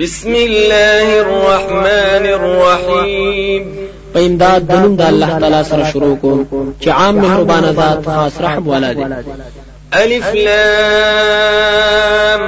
بسم 0.00 0.34
الله 0.34 1.20
الرحمن 1.20 2.26
الرحيم. 2.26 3.88
په 4.12 4.20
امداد 4.20 4.68
د 4.68 4.72
نوم 4.72 4.96
د 4.96 5.00
الله 5.00 5.26
تعالی 5.26 5.62
سره 5.68 5.90
شروع 5.92 6.16
کوم 6.16 6.74
چې 6.80 6.88
عام 6.88 7.14
مهربان 7.14 7.72
ذات 7.72 8.06
خاص 8.06 8.40
رحم 8.40 8.68
والا 8.68 8.92
دی 8.92 9.04
ألف 9.94 10.34
لام 10.34 12.40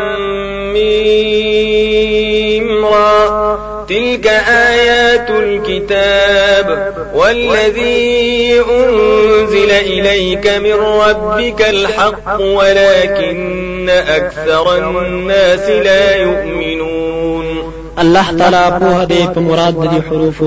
ميم 0.73 2.85
را۔ 2.85 3.74
تلك 3.89 4.27
آيات 4.49 5.31
الكتاب 5.31 6.95
والذي 7.15 8.61
أنزل 8.71 9.71
إليك 9.71 10.47
من 10.47 10.73
ربك 10.73 11.69
الحق 11.69 12.41
ولكن 12.41 13.89
أكثر 13.89 14.79
الناس 14.79 15.69
لا 15.69 16.17
يؤمنون. 16.17 17.75
الله 17.99 18.27
تعالی 18.39 18.65
په 18.81 19.07
په 19.35 19.41
مراد 19.41 19.75
دي 19.81 20.01
حروف. 20.09 20.43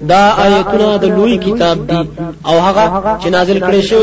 دا 0.00 0.22
آیتونه 0.44 0.96
د 0.96 1.04
لوی 1.04 1.36
کتاب 1.36 1.86
دي. 1.86 2.08
أو 2.46 2.58
هغه 2.58 3.18
چې 3.22 3.26
نازل 3.26 3.58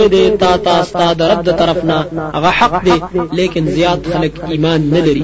دی 0.08 0.30
تا 0.40 0.58
تا 0.58 0.84
ستاد 0.84 1.22
رب 1.22 1.44
د 1.44 1.52
طرفنا 1.52 2.06
هغه 2.36 2.50
حق 2.60 2.84
دی 2.86 2.98
لیکن 3.32 3.66
زیات 3.66 4.00
خلک 4.14 4.34
ایمان 4.50 4.90
نه 4.94 5.00
لري. 5.00 5.24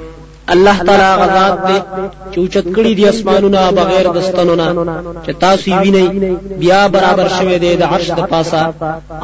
الله 0.53 0.77
تعالی 0.87 1.09
غزاد 1.21 1.53
دې 1.67 1.77
چې 2.31 2.37
اوچت 2.39 2.65
کړی 2.75 2.93
دي 2.97 3.05
اسمانونه 3.09 3.61
بغیر 3.79 4.05
دستانونه 4.17 4.67
چې 5.25 5.31
تاسو 5.43 5.65
یې 5.71 5.77
وینئ 5.83 6.07
بیا 6.61 6.81
برابر 6.95 7.27
شوه 7.37 7.57
دی 7.63 7.71
د 7.81 7.83
عرش 7.93 8.07
د 8.19 8.21
پاسه 8.31 8.61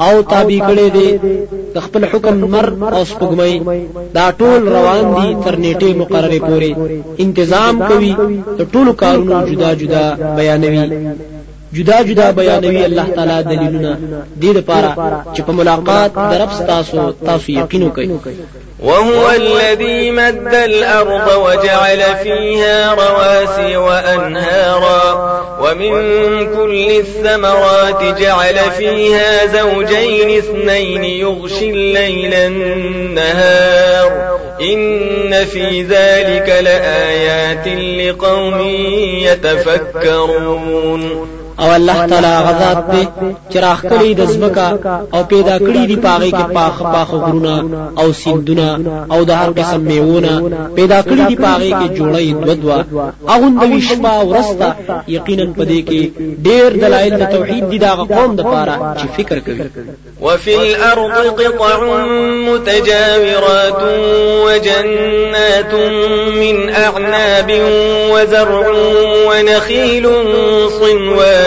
او 0.06 0.14
تابع 0.31 0.59
کړی 0.69 0.88
دی 0.95 1.09
د 1.75 1.78
خپل 1.86 2.02
حکم 2.11 2.36
مر 2.53 2.67
او 2.95 3.02
سپګمۍ 3.11 3.56
دا 4.17 4.25
ټول 4.39 4.59
روان 4.75 5.03
دي 5.16 5.30
تر 5.45 5.56
نیټه 5.64 5.89
مقرره 6.02 6.39
پورې 6.47 6.72
انتظام 7.25 7.75
کوي 7.89 8.14
د 8.59 8.62
ټولو 8.73 8.91
کارونو 9.02 9.36
جدا 9.50 9.72
جدا 9.81 10.06
بیانوي 10.38 10.86
جدا 11.73 12.02
جدا 12.02 12.32
بیانوي 12.32 12.86
الله 12.86 13.06
تعالی 13.16 13.44
دلیلونه 13.44 13.98
دې 14.42 14.58
لپاره 14.58 15.23
چې 15.36 15.42
په 15.42 15.52
ملاقات 15.52 16.12
درب 16.14 16.50
تاسو 16.68 17.12
تاسو 17.26 17.52
یقین 17.52 17.92
وکړئ 17.92 18.09
وهو 18.84 19.30
الذي 19.30 20.12
مد 20.12 20.54
الأرض 20.54 21.38
وجعل 21.38 22.04
فيها 22.24 22.94
رواسي 22.94 23.78
وأنهارا. 23.78 25.38
ومن 25.62 25.94
كل 26.56 26.90
الثمرات 26.90 28.20
جعل 28.20 28.56
فيها 28.78 29.46
زوجين 29.46 30.38
اثنين 30.38 31.04
يغشي 31.04 31.70
الليل 31.70 32.34
النهار. 32.34 34.38
إن 34.62 35.46
في 35.46 35.84
ذلك 35.84 36.50
لآيات 36.62 37.68
لقوم 37.68 38.62
يتفكرون. 39.22 41.28
او 41.59 41.72
الله 41.77 42.08
تعالی 42.08 42.36
غزاد 42.47 42.77
دې 42.91 43.03
چې 43.52 43.58
راخکلی 43.58 44.13
د 44.13 44.25
زمکا 44.25 44.69
او 45.13 45.23
پیدا 45.23 45.58
کړی 45.59 45.83
دی 45.89 45.95
پاغه 45.95 46.30
کې 46.38 46.45
پاخ 46.53 46.81
پاخ 46.94 47.09
غرونه 47.13 47.55
او 47.97 48.13
سیندونه 48.13 48.68
او 49.13 49.23
د 49.23 49.31
هر 49.40 49.50
قسم 49.59 49.81
میوونه 49.81 50.34
پیدا 50.75 51.01
کړی 51.01 51.23
دی 51.29 51.35
پاغه 51.35 51.69
کې 51.79 51.88
جوړې 51.97 52.46
دودوا 52.46 52.79
اغون 53.34 53.53
د 53.62 53.63
وشپا 53.73 54.13
ورستا 54.29 54.69
یقینا 55.07 55.46
پدې 55.57 55.79
کې 55.90 56.01
ډېر 56.47 56.69
دلایل 56.84 57.13
د 57.17 57.23
توحید 57.35 57.63
دي 57.69 57.79
دا 57.85 57.91
قوم 57.96 58.35
د 58.35 58.41
پاره 58.41 58.75
چې 59.00 59.06
فکر 59.17 59.40
کوي. 59.40 59.62
وفي 60.22 60.56
الأرض 60.56 61.28
قطع 61.40 62.06
متجاورات 62.47 63.81
وجنات 64.46 65.73
من 66.41 66.69
أعناب 66.69 67.50
وزرع 68.13 68.67
ونخيل 69.29 70.06
صنوان 70.79 71.47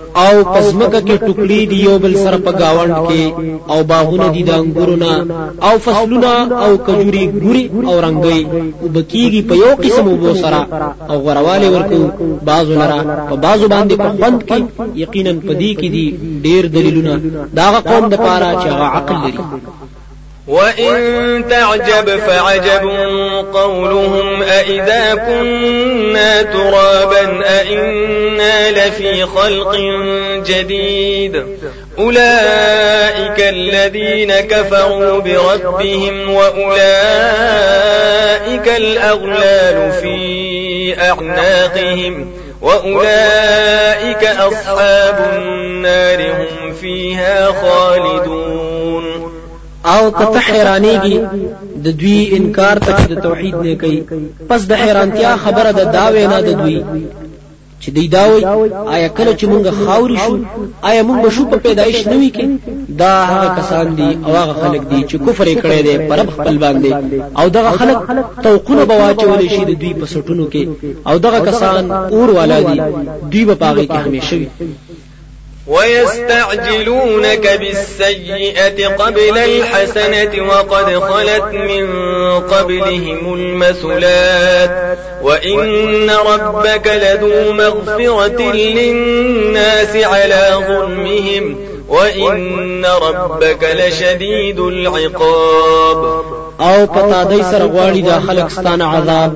او 0.15 0.33
په 0.53 0.66
زمکه 0.66 0.99
کې 1.07 1.15
ټوکړي 1.25 1.61
دی 1.71 1.79
یو 1.87 1.95
بل 2.03 2.13
سره 2.23 2.37
په 2.45 2.51
گاوند 2.61 2.93
کې 3.07 3.23
او 3.71 3.79
باغونه 3.91 4.27
دي 4.33 4.43
د 4.49 4.51
انګورونه 4.61 5.11
او 5.67 5.73
فصلونه 5.85 6.31
او 6.63 6.71
کجوري 6.87 7.23
ګوري 7.43 7.63
او 7.89 7.95
رنگي 8.05 8.39
وبکیږي 8.83 9.41
په 9.49 9.55
یو 9.63 9.71
قسم 9.83 10.05
وبو 10.07 10.33
سره. 10.43 10.61
او 11.09 11.17
غرواله 11.25 11.67
ورکو 11.75 11.99
بازو 12.49 12.73
لرا 12.81 12.99
په 13.29 13.35
بازو 13.45 13.67
باندې 13.73 13.95
په 14.03 14.09
خوند 14.17 14.39
کې 14.49 14.59
یقینا 15.03 15.33
پدې 15.47 15.71
کې 15.79 15.87
دي 15.95 16.05
ډېر 16.45 16.63
دلیلونه. 16.75 17.13
دا 17.57 17.67
قوم 17.89 18.05
د 18.09 18.15
پاره 18.25 18.49
چې 18.61 18.67
عقل 18.97 19.17
لري 19.25 19.41
وإن 20.47 21.45
تعجب 21.49 22.19
فعجب 22.19 22.89
قولهم 23.53 24.43
أإذا 24.43 25.15
كنا 25.15 26.41
ترابا 26.41 27.43
أإنا 27.45 28.71
لفي 28.71 29.25
خلق 29.25 29.75
جديد. 30.45 31.43
أولئك 31.97 33.39
الذين 33.39 34.33
كفروا 34.33 35.19
بربهم 35.19 36.33
وأولئك 36.33 36.81
الأغلال 38.77 39.91
في 39.91 40.95
أعناقهم 41.01 42.31
وأولئك 42.61 44.25
أصحاب 44.25 45.33
النار 45.33 46.31
هم 46.31 46.73
فيها 46.73 47.51
خالدون. 47.51 49.30
او 49.85 50.11
کته 50.11 50.39
حیرانېږي 50.47 51.17
د 51.85 51.87
دوی 51.99 52.19
انکار 52.37 52.77
ته 52.85 52.91
د 53.11 53.13
توحید 53.25 53.55
نه 53.65 53.75
کوي 53.81 54.01
پس 54.49 54.61
د 54.71 54.73
حیرانتیا 54.81 55.31
خبره 55.43 55.71
د 55.79 55.81
داوی 55.97 56.25
نه 56.33 56.39
د 56.47 56.49
دوی. 56.61 56.79
چې 57.81 57.89
دی 57.95 58.07
داوي 58.15 58.41
آیا 58.95 59.07
کله 59.17 59.31
چې 59.39 59.45
مونږ 59.51 59.65
خاوري 59.85 60.17
شو 60.23 60.33
آیا 60.89 61.01
مونږ 61.09 61.21
شو 61.35 61.43
په 61.51 61.57
پیدایش 61.65 61.99
نوي 62.07 62.29
کې؟ 62.35 62.45
دا 63.01 63.13
هغه 63.31 63.47
کسان 63.59 63.87
دي 63.99 64.09
او 64.25 64.31
هغه 64.41 64.53
خلک 64.63 64.81
دي 64.91 65.01
چې 65.09 65.15
کفر 65.25 65.47
کړي 65.63 65.81
دي 65.87 65.95
په 66.09 66.14
رب 66.14 66.19
خپل 66.35 66.57
باندې. 66.63 66.91
او 67.39 67.45
دغه 67.57 67.71
خلک 67.79 67.99
توقونه 68.45 68.83
بواچول 68.91 69.41
شي 69.53 69.63
د 69.65 69.73
دوی 69.81 69.93
په 70.01 70.05
سټونو 70.13 70.45
کې. 70.53 70.63
او 71.09 71.15
دغه 71.25 71.39
کسان 71.49 71.91
اور 71.91 72.29
والا 72.37 72.59
دي 72.67 72.77
دوی 73.31 73.43
په 73.49 73.55
هاغې 73.63 73.85
کې 73.87 73.97
همیشه 74.05 74.35
وي 74.35 74.49
ويستعجلونك 75.67 77.59
بالسيئة 77.59 78.87
قبل 78.87 79.37
الحسنة 79.37 80.47
وقد 80.47 80.99
خلت 80.99 81.53
من 81.53 81.87
قبلهم 82.39 83.33
المثلات. 83.33 84.97
وإن 85.21 86.09
ربك 86.09 86.87
لذو 86.87 87.51
مغفرة 87.51 88.53
للناس 88.53 89.95
على 89.95 90.63
ظلمهم. 90.67 91.70
وإن 91.91 92.85
ربك 92.85 93.63
لشديد 93.63 94.59
العقاب 94.59 96.23
او 96.61 96.85
پتا 96.87 97.23
دای 97.23 97.43
سره 97.43 97.65
غواړي 97.73 98.01
د 98.05 98.19
خلک 98.27 98.49
ستانه 98.51 98.85
عذاب 98.85 99.31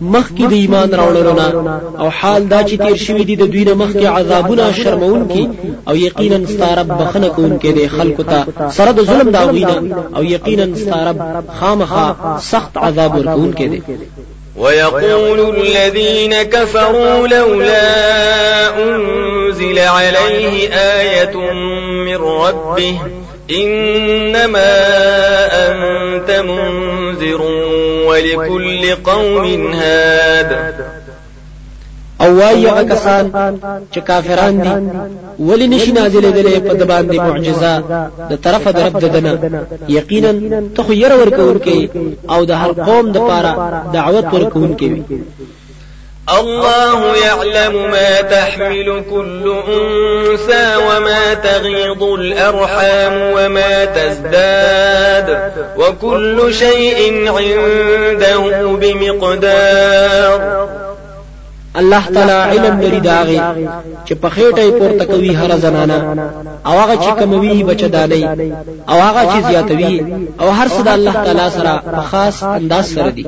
مخکې 0.00 0.44
د 0.50 0.52
ایمان 0.52 0.90
راوړلونه. 0.90 1.46
او 2.00 2.08
حال 2.18 2.48
دا 2.48 2.60
چې 2.68 2.74
تیر 2.82 2.96
شوی 2.96 3.24
دي 3.24 3.36
د 3.36 3.44
دوی 3.52 3.64
نه 3.64 3.74
مخکې 3.74 4.04
عذابونه 4.04 4.72
شرمون 4.72 5.28
کی 5.28 5.48
او 5.88 5.94
یقینا 5.96 6.38
ستارب 6.46 6.88
بخنه 7.00 7.28
کون 7.28 7.58
کې 7.58 7.70
د 7.78 7.88
خلکو 7.96 8.22
ته. 8.22 8.70
سره 8.70 8.92
د 8.92 9.00
ظلم 9.10 9.30
دا 9.30 9.42
غوینه 9.46 9.76
او 10.16 10.22
یقینا 10.24 10.66
ستارب 10.82 11.16
خامخا 11.60 12.38
سخت 12.52 12.76
عذاب 12.76 13.14
ورکون 13.18 13.52
کې 13.58 13.66
دي 13.72 13.82
ويقول 14.56 15.56
الذين 15.56 16.42
كفروا 16.42 17.28
لولا 17.28 18.82
أنزل 18.82 19.78
عليه 19.78 20.68
آية 20.74 21.36
من 22.06 22.16
ربه. 22.16 22.98
إنما 23.50 24.74
أنت 25.68 26.30
منذر 26.30 27.42
ولكل 28.06 28.94
قوم 28.94 29.72
هاد. 29.72 30.74
أو 32.20 32.38
وای 32.38 32.66
هغه 32.68 32.82
کسان 32.82 33.58
چې 33.94 33.98
کافران 33.98 34.62
دي. 34.62 35.23
ولی 35.38 35.66
نشي 35.66 35.92
نازلې 35.92 36.30
دلې 36.36 36.60
په 36.68 36.74
د 36.74 36.82
باندې 36.86 37.20
معجزة. 37.20 37.82
د 38.30 38.34
طرفه 38.44 38.70
د 38.70 38.78
رب 38.86 38.98
ددنه 38.98 39.38
یقینا 39.88 40.32
ته 40.76 40.82
خو 40.82 40.92
ير 40.92 41.12
ورکوونکې 41.12 41.88
أو 42.30 42.44
د 42.44 42.50
هر 42.50 42.72
قوم 42.72 43.12
د 43.12 43.18
پاره 43.18 43.52
دعوت 43.92 44.24
ورکوونکې 44.34 44.86
وي 44.92 45.02
الله 46.40 47.16
يعلم 47.16 47.90
ما 47.90 48.20
تحمل 48.20 49.02
كل 49.10 49.54
أنثى 49.68 50.76
وما 50.76 51.34
تغيض 51.34 52.02
الأرحام 52.02 53.14
وما 53.36 53.84
تزداد 53.84 55.52
وكل 55.76 56.54
شيء 56.54 57.28
عنده 57.28 58.38
بمقدار. 58.80 60.83
الله 61.76 62.04
تعالی 62.14 62.32
علم 62.32 62.80
لري 62.80 63.00
د 63.00 63.13
هغه 63.13 63.54
چې 64.06 64.14
په 64.22 64.28
خېټه 64.28 64.64
پورته 64.78 65.04
کوي 65.04 65.34
هر 65.36 65.56
زنانه. 65.56 65.98
او 66.66 66.72
هغه 66.72 66.96
چې 67.04 67.20
کموي 67.20 67.62
بچداني 67.62 68.24
او 68.88 68.98
هغه 69.00 69.22
چې 69.32 69.38
زیاتوي 69.48 69.96
او 70.40 70.48
هر 70.50 70.68
څه 70.68 70.80
د 70.86 70.88
الله 70.88 71.12
تعالی 71.12 71.50
سره 71.56 71.82
په 71.94 72.00
خاص 72.10 72.42
انداز 72.42 72.94
سره 72.94 73.10
دي. 73.10 73.26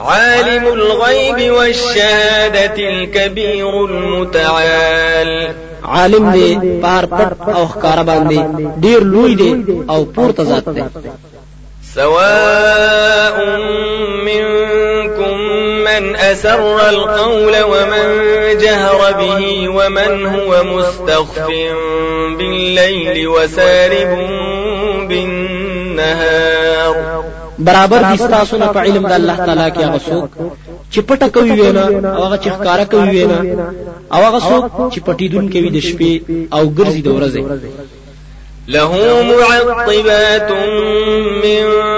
عالم 0.00 0.64
الغيب 0.66 1.52
والشهادة 1.52 2.76
الكبير 2.78 3.84
المتعال. 3.84 5.54
عالم 5.84 6.30
دی 6.30 6.58
په 6.82 6.93
هر 6.93 7.04
پټ 7.06 7.48
او 7.56 7.66
ښکارا 7.66 8.02
باندې 8.10 8.38
ډیر 8.80 9.00
لوی 9.00 9.34
دی 9.34 9.52
او 9.88 10.04
پورته 10.04 10.42
ذات 10.44 10.68
دی. 10.68 10.82
سواء 11.94 13.36
منكم 14.24 15.07
من 15.88 16.16
أسر 16.16 16.88
القول 16.88 17.54
ومن 17.62 18.06
جهر 18.58 19.12
به 19.12 19.68
ومن 19.68 20.26
هو 20.26 20.64
مستخف 20.64 21.46
بالليل 22.38 23.28
وسارب 23.28 24.18
بالنهار. 25.08 26.94
برابر 27.58 28.02
دي 28.02 28.16
تاسو 28.16 28.56
نه 28.56 28.66
په 28.66 28.80
علم 28.80 29.08
د 29.08 29.12
الله 29.12 29.36
تعالی 29.36 29.70
کې 29.74 29.78
هغه 29.78 29.98
څوک 29.98 30.28
چې 30.92 31.00
پټه 31.08 31.28
کوي 31.34 31.50
وینا 31.60 31.86
او 32.16 32.22
هغه 32.24 32.36
چې 32.42 32.48
ښکارا 32.48 32.84
کوي 32.84 33.10
وینا 33.10 33.38
او 34.12 34.20
هغه 34.26 34.40
څوک 34.48 34.64
چې 34.92 34.98
پټیدون 35.06 35.44
کوي 35.52 35.70
د 35.70 35.78
شپې 35.88 36.12
او 36.52 36.62
ګرځي 36.78 37.02
د 37.04 37.08
ورځې 37.16 37.42
له 38.68 38.88
معقبات 39.30 40.50
من 41.42 41.97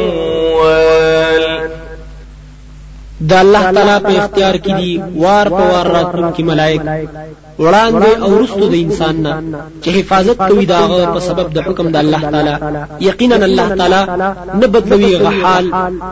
د 3.29 3.31
الله 3.43 3.63
تعالی 3.75 3.97
په 4.05 4.11
اختیار 4.21 4.55
کې 4.63 4.71
دي 4.79 4.91
وار 5.23 5.47
په 5.57 5.63
وار 5.71 5.87
راتلونکي 5.97 6.43
ملائک۔ 6.49 6.81
وړاندې 7.63 8.11
او 8.25 8.31
رستو 8.41 8.65
د 8.73 8.75
انسان 8.85 9.15
نه 9.25 9.33
چې 9.83 9.89
حفاظت 9.97 10.37
کوي 10.49 10.65
داغه 10.73 10.99
په 11.13 11.19
سبب 11.27 11.47
د 11.53 11.57
حکم 11.65 11.87
د 11.91 11.97
الله 12.03 12.21
تعالی۔ 12.33 12.55
یقینا 13.09 13.35
الله 13.49 13.67
تعالی 13.79 14.01
نه 14.61 14.67
بدلوي 14.73 15.13
هغه 15.25 15.49
حال 15.49 15.65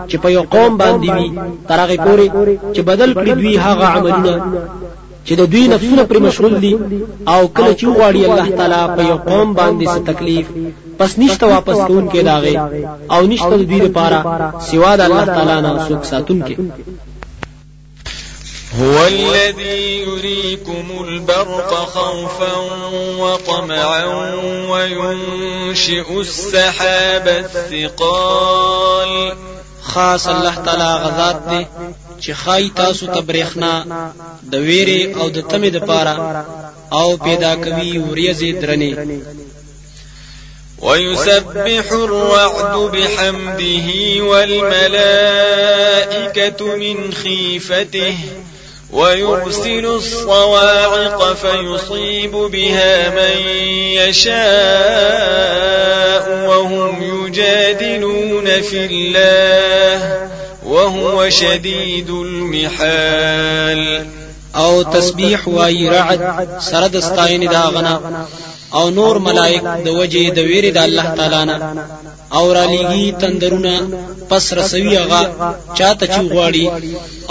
چې 0.10 0.16
په 0.24 0.28
یو 0.36 0.44
قوم 0.56 0.72
باندې 0.82 1.10
وي 1.16 1.30
تر 1.70 1.80
هغه 1.80 1.96
پوري 2.06 2.28
چې 2.74 2.82
بدل 2.90 3.10
کړی 3.20 3.34
دوی 3.42 3.56
هغه 3.66 3.86
عملونه 3.96 4.34
چې 5.30 5.36
د 5.42 5.44
دوی 5.54 5.66
نفسونه 5.74 6.04
پر 6.10 6.18
مشغول 6.26 6.54
دي 6.64 6.74
او 7.34 7.42
کله 7.58 7.74
چې 7.80 7.86
غواړي 7.98 8.22
الله 8.28 8.48
تعالی 8.60 8.84
په 8.96 9.02
یو 9.10 9.18
قوم 9.30 9.50
باندې 9.60 9.86
څه 9.94 10.00
تکلیف 10.10 10.46
پس 11.00 11.12
نشته 11.22 11.46
واپس 11.48 11.78
کوونکې 11.90 12.06
د 12.12 12.22
هغه 12.30 12.54
او 13.14 13.22
نشته 13.32 13.54
د 13.58 13.64
دوی 13.70 13.80
لپاره 13.88 14.18
سوا 14.70 14.92
د 14.96 15.02
الله 15.08 15.26
تعالی 15.36 15.58
نه 15.66 15.72
څوک 15.88 16.02
ساتونکې 16.12 16.56
هو 18.80 18.98
الذي 19.06 19.84
يريكم 20.08 20.86
البرق 21.06 21.72
خوفا 21.94 22.56
وطمعا 23.22 24.06
وينشئ 24.72 26.08
السحاب 26.20 27.28
الثقال 27.28 29.14
خاص 29.94 30.28
الله 30.28 30.56
تعالی 30.66 30.92
غذات 31.04 31.38
دی 31.50 31.64
چې 32.22 32.32
خای 32.42 32.66
تاسو 32.82 33.04
ته 33.14 33.20
برېخنا 33.30 33.74
د 34.52 34.54
ویری 34.68 35.02
او 35.20 35.26
د 35.36 35.38
تمې 35.50 35.70
د 35.76 35.78
پاره 35.90 36.16
او 37.00 37.08
پیدا 37.18 37.54
کوي 37.64 37.92
وریځې 38.08 38.52
درنې. 38.62 38.94
ويسبح 40.82 41.86
الرعد 41.92 42.76
بحمده 42.96 43.88
والملائكة 44.30 45.40
من 46.82 46.98
خيفته 47.14 48.16
ويرسل 48.94 49.86
الصواعق 49.86 51.34
فيصيب 51.34 52.32
بها 52.32 53.10
من 53.10 53.38
يشاء 54.02 55.50
وهم 56.48 57.04
يجادلون 57.04 58.62
في 58.62 58.86
الله 58.86 60.28
وهو 60.64 61.30
شديد 61.30 62.10
المحال. 62.10 64.06
أو 64.56 64.82
تسبیح 64.82 65.48
وای 65.48 65.90
رعد 65.90 66.48
سره 66.60 66.88
د 66.88 67.00
ستاینې 67.00 67.48
او 68.78 68.90
نور 69.00 69.16
ملائک 69.28 69.64
د 69.86 69.88
وجه 70.00 70.24
د 70.38 70.40
ویری 70.50 70.72
د 70.78 70.80
الله 70.88 71.08
تعالی 71.18 71.44
نه. 71.50 71.58
او 72.38 72.46
را 72.54 72.66
لګي 72.74 73.06
تندرونه 73.22 73.74
پس 74.30 74.54
رسوي 74.60 74.96
هغه 75.04 75.22
چاته 75.78 76.06
چې 76.14 76.22
غواړي. 76.34 76.66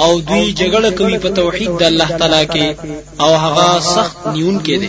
او 0.04 0.10
دوی 0.28 0.46
جګړه 0.60 0.90
کوي 0.98 1.16
په 1.24 1.28
توحید 1.40 1.70
د 1.80 1.82
الله 1.90 2.10
تعالی 2.20 2.44
کې. 2.52 2.66
او 3.24 3.30
هغه 3.44 3.68
سخت 3.96 4.16
نیون 4.34 4.56
کې 4.66 4.76
دي 4.80 4.88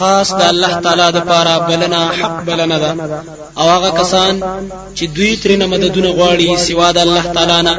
خاص 0.00 0.28
د 0.40 0.42
الله 0.52 0.72
تعالی 0.84 1.08
د 1.16 1.18
پاره 1.30 1.54
بلنا 1.68 2.02
حق 2.18 2.36
بلنا 2.48 2.78
ده. 2.84 2.90
او 3.60 3.66
هغه 3.74 3.90
کسان 4.00 4.34
چې 4.96 5.04
دوی 5.16 5.32
ترنه 5.42 5.66
مددونه 5.72 6.10
غواړي 6.18 6.48
سوا 6.66 6.88
د 6.92 6.98
الله 7.06 7.24
تعالی 7.36 7.58
نه 7.68 7.74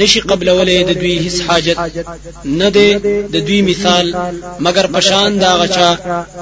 نشي 0.00 0.20
قبل 0.30 0.48
ولې 0.58 0.78
د 0.88 0.92
دوی 1.00 1.14
هیڅ 1.24 1.36
حاجت. 1.46 1.78
نه 2.60 2.68
ده 2.76 2.88
د 3.34 3.36
دوی 3.46 3.60
مثال 3.70 4.06
مگر 4.66 4.86
پشان 4.94 5.30
دا 5.44 5.52
غچا 5.60 5.90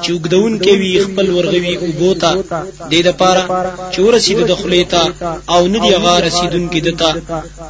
چې 0.03 0.11
وګدون 0.17 0.53
کې 0.65 0.73
وی 0.81 0.93
خپل 1.07 1.27
ورغوي 1.37 1.75
او 1.83 1.89
بوتا 2.01 2.33
د 2.35 2.93
دې 2.93 3.01
لپاره 3.09 3.43
چې 3.93 3.99
ورسید 4.07 4.39
د 4.47 4.53
خلیتا 4.63 5.05
او 5.55 5.61
نه 5.73 5.79
دی 5.85 5.95
غا 6.05 6.17
رسیدون 6.27 6.65
کې 6.73 6.81
دتا 6.87 7.11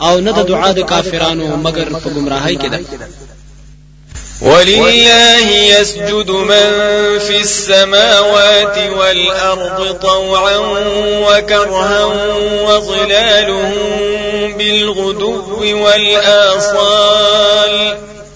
او 0.06 0.14
نه 0.26 0.32
د 0.38 0.40
دعا 0.50 0.70
د 0.78 0.80
کافرانو 0.92 1.46
مگر 1.66 1.86
په 2.02 2.08
گمراهۍ 2.16 2.56
کې 2.62 2.68
ده 2.72 2.78
ولله 4.42 5.50
يسجد 5.50 6.30
من 6.30 7.18
في 7.18 7.40
السماوات 7.40 8.78
والأرض 8.98 9.96
طوعا 10.02 10.56
وكرها 11.26 12.04
وظلالهم 12.66 13.72
بالغدو 14.58 15.60
والآصال. 15.84 17.74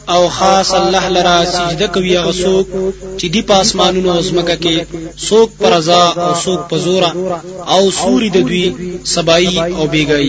او 0.08 0.28
خاص 0.28 0.74
الله 0.74 1.08
لرا 1.08 1.44
سجده 1.44 1.86
کوي 1.86 2.18
هغه 2.18 2.32
څوک 2.32 2.66
چې 3.18 3.26
دی 3.34 3.42
پاسمانونو 3.42 4.12
او 4.12 4.20
زمکه 4.22 4.56
کې 4.56 4.76
څوک 5.28 5.48
پر 5.58 5.72
رضا 5.76 6.04
او 6.24 6.34
څوک 6.44 6.60
په 6.70 6.76
زورا 6.76 7.12
او 7.74 7.90
سوري 7.90 8.30
د 8.30 8.38
دوی 8.48 8.66
سبای 9.04 9.58
او 9.58 9.86
بیګای 9.92 10.28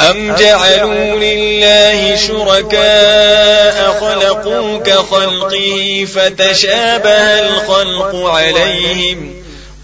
أم 0.00 0.34
جعلوا 0.34 1.18
لله 1.18 2.16
شركاء 2.16 4.00
خلقوا 4.00 4.78
كخلقه 4.78 6.06
فتشابه 6.14 7.40
الخلق 7.40 8.26
عليهم. 8.26 9.32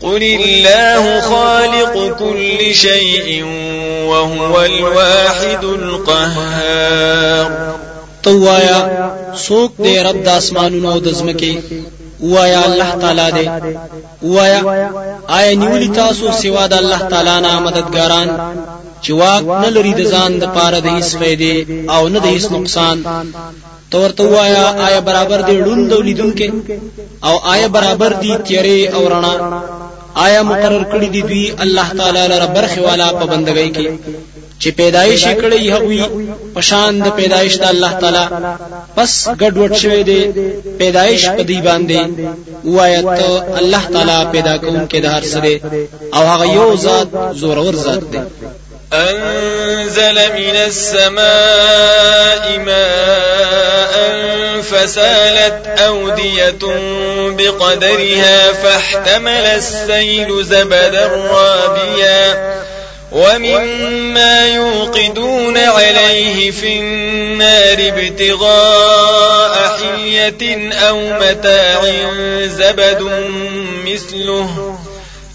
قل 0.02 0.22
الله 0.22 1.20
خالق 1.20 2.16
كل 2.18 2.74
شيء 2.74 3.44
وهو 4.06 4.64
الواحد 4.64 5.64
القهار. 5.64 7.50
ته 8.22 8.51
وایا 8.51 8.80
سوک 9.36 9.72
دے 9.84 10.02
رب 10.02 10.24
د 10.24 10.28
اسمانونو 10.28 10.98
د 10.98 11.08
زمکه 11.08 11.54
وایا 12.20 12.64
الله 12.64 12.90
تعالی 13.00 13.28
دې 13.36 13.46
وایا 14.22 14.60
آیا 15.28 15.54
نیولی 15.62 15.88
تاسو 15.88 16.32
سوا 16.42 16.66
د 16.66 16.72
الله 16.72 17.00
تعالی 17.10 17.36
نه 17.40 17.60
مددګاران 17.60 18.28
چې 19.02 19.10
واک 19.20 19.44
نه 19.64 19.70
لري 19.76 19.92
د 19.96 20.02
ځان 20.12 20.30
د 20.42 20.44
پاره 20.56 20.78
د 20.82 20.88
هیڅ 20.96 21.10
فائدې 21.20 21.56
او 21.94 22.02
نه 22.14 22.18
د 22.24 22.26
هیڅ 22.34 22.46
نقصان. 22.56 22.96
ته 23.92 24.03
ورته 24.03 24.24
وایا 24.34 24.64
آیا 24.86 25.00
برابر 25.08 25.40
دی 25.48 25.56
ړوند 25.66 25.92
ولیدونکو 25.92 26.48
او 27.28 27.34
آیا 27.54 27.68
برابر 27.76 28.10
دی 28.22 28.32
تیرې 28.46 28.80
او 28.96 29.02
رڼا؟ 29.12 29.34
آیا 30.26 30.42
مقرر 30.50 30.84
کړی 30.92 31.08
دی 31.14 31.22
دوی 31.28 31.44
الله 31.64 31.88
تعالی 31.98 32.22
لپاره 32.32 32.54
برخه 32.56 32.80
والا 32.86 33.08
په 33.18 33.24
بندګۍ 33.32 33.68
کې؟ 33.76 33.86
چې 34.60 34.68
پیدایش 34.80 35.22
کړی 35.42 35.60
هغوی 35.74 36.00
پشان 36.54 36.92
د 37.06 37.08
پیدایش 37.18 37.54
د 37.62 37.64
الله 37.72 37.92
تعالی. 38.02 38.24
پس 38.96 39.12
ګډوډ 39.40 39.72
شوی 39.82 40.02
دی 40.08 40.20
پیدایش 40.80 41.22
په 41.36 41.42
دی 41.50 41.58
باندې. 41.68 42.00
وایا 42.76 43.02
ته 43.18 43.28
الله 43.60 43.82
تعالی 43.94 44.18
پیدا 44.34 44.54
کوونکی 44.64 44.98
د 45.00 45.06
هر 45.14 45.24
څه 45.32 45.38
او 46.16 46.22
هغه 46.32 46.46
یو 46.58 46.68
ذات 46.86 47.08
زورور 47.40 47.74
ذات 47.86 48.04
دی 48.12 48.22
أنزل 48.92 50.14
من 50.14 50.56
السماء 50.66 52.58
ماء 52.58 54.00
فسالت 54.62 55.66
أودية 55.66 56.58
بقدرها 57.28 58.52
فاحتمل 58.52 59.46
السيل 59.46 60.44
زبدا 60.44 61.06
رابيا 61.06 62.60
ومما 63.12 64.48
يوقدون 64.48 65.58
عليه 65.58 66.50
في 66.50 66.78
النار 66.78 67.76
ابتغاء 67.78 69.78
حلية 69.78 70.72
أو 70.72 70.98
متاع 70.98 71.80
زبد 72.46 73.02
مثله 73.86 74.79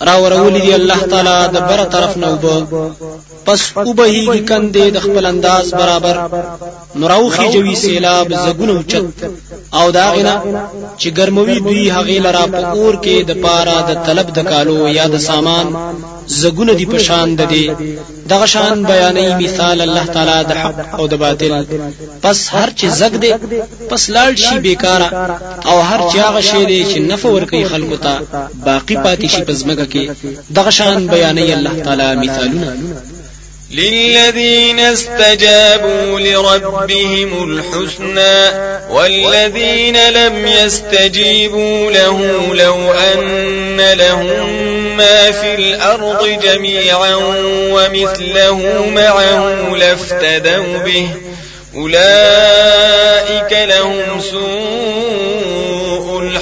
راورولی 0.00 0.60
دی 0.60 0.74
الله 0.74 1.00
تعالی 1.10 1.38
د 1.54 1.58
بر 1.68 1.84
طرف 1.84 2.16
نه 2.16 2.28
اوبه 2.32 2.92
پس 3.46 3.60
وبهیږي 3.88 4.40
کندې 4.50 4.84
د 4.94 4.98
خپل 5.04 5.24
انداز 5.26 5.74
برابر. 5.80 6.16
نوروخي 7.00 7.46
جوي 7.54 7.74
سیلاب 7.84 8.28
زګونو 8.44 8.76
چت 8.90 9.06
او 9.78 9.90
د 9.98 10.05
هغې 10.05 10.20
نه 10.20 10.34
چې 11.00 11.08
ګرموي 11.18 11.58
دوی 11.68 11.84
هغه 11.96 12.18
لرا 12.26 12.44
په 12.54 12.60
اور 12.76 12.94
کې 13.04 13.16
د 13.30 13.32
پاره 13.44 13.78
د 13.88 13.92
طلب 14.06 14.26
د 14.38 14.40
کالو 14.50 14.78
یا 14.98 15.06
د 15.14 15.16
سامان 15.28 15.66
زګونه 16.42 16.72
دی 16.78 16.86
پشان 16.92 17.28
د 17.40 17.42
دی 17.52 17.66
دغه 18.32 18.46
شان 18.54 18.76
بیانې 18.90 19.26
مثال 19.42 19.80
الله 19.86 20.06
تعالی 20.14 20.38
د 20.50 20.52
حق 20.62 20.78
او 20.98 21.04
د 21.12 21.14
باطل. 21.22 21.52
پس 22.22 22.38
هر 22.54 22.68
چې 22.78 22.86
زګ 23.00 23.12
دی 23.22 23.32
پس 23.90 24.02
لاړ 24.14 24.30
شي 24.44 24.58
بیکاره. 24.66 25.08
او 25.70 25.76
هر 25.88 26.00
چې 26.10 26.16
هغه 26.26 26.40
شی 26.50 26.64
دی 26.70 26.80
چې 26.90 26.98
نفع 27.10 27.28
ور 27.32 27.44
کوي 27.50 27.64
خلکو 27.72 27.96
ته 28.04 28.12
باقی 28.68 28.96
پاتې 29.04 29.26
شي 29.34 29.42
پزماګه 29.48 29.86
کې 29.92 30.10
دغه 30.50 30.70
شان 30.70 31.08
بیانې 31.08 31.52
الله 31.52 31.82
تعالی 31.84 32.28
مثالونه 32.28 32.76
للذين 33.70 34.80
استجابوا 34.80 36.20
لربهم 36.20 37.30
الحسنى 37.50 38.36
والذين 38.90 40.10
لم 40.10 40.46
يستجيبوا 40.46 41.90
له 41.90 42.18
لو 42.54 42.92
أن 42.92 43.80
لهم 43.92 44.96
ما 44.96 45.30
في 45.30 45.54
الأرض 45.54 46.38
جميعا 46.42 47.14
ومثله 47.72 48.86
معه 48.94 49.76
لافتدوا 49.76 50.78
به. 50.78 51.08
أولئك 51.74 53.52
لهم 53.52 54.20
سوء 54.20 55.27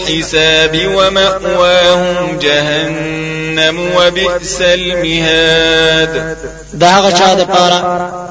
الحساب 0.06 0.75
ومأواهم 0.94 2.38
جهنم 2.38 3.78
وبئس 3.96 4.60
المهاد. 4.60 6.36
دا 6.80 6.88
هغه 6.88 7.10
چا 7.18 7.34
د 7.34 7.42
پاره 7.44 7.80